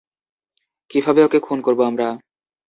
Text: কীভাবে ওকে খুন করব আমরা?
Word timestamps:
কীভাবে 0.91 1.21
ওকে 1.23 1.39
খুন 1.39 1.59
করব 1.61 1.79
আমরা? 1.81 2.07